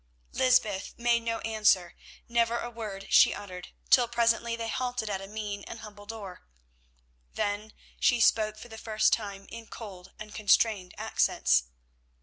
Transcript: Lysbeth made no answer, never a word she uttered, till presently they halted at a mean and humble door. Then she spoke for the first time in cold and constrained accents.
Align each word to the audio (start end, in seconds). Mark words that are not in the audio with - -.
Lysbeth 0.31 0.95
made 0.97 1.19
no 1.21 1.41
answer, 1.41 1.93
never 2.27 2.57
a 2.57 2.71
word 2.71 3.05
she 3.11 3.35
uttered, 3.35 3.67
till 3.91 4.07
presently 4.07 4.55
they 4.55 4.67
halted 4.67 5.11
at 5.11 5.21
a 5.21 5.27
mean 5.27 5.63
and 5.67 5.81
humble 5.81 6.07
door. 6.07 6.41
Then 7.35 7.71
she 7.99 8.19
spoke 8.19 8.57
for 8.57 8.67
the 8.67 8.79
first 8.79 9.13
time 9.13 9.45
in 9.51 9.67
cold 9.67 10.11
and 10.17 10.33
constrained 10.33 10.95
accents. 10.97 11.65